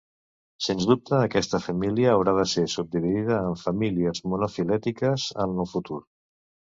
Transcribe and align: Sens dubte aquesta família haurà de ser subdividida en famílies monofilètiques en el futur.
Sens 0.67 0.85
dubte 0.91 1.17
aquesta 1.25 1.59
família 1.65 2.07
haurà 2.13 2.33
de 2.37 2.45
ser 2.53 2.63
subdividida 2.75 3.37
en 3.49 3.57
famílies 3.65 4.23
monofilètiques 4.31 5.27
en 5.47 5.55
el 5.65 5.69
futur. 5.75 5.99